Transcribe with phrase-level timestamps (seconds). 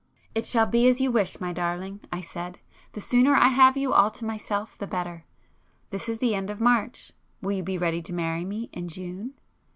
[0.33, 4.09] "It shall be as you wish, my darling," I said—"The sooner I have you all
[4.09, 5.25] to myself the better.
[5.91, 9.35] This is the end of March,—will you be ready to marry me in June?"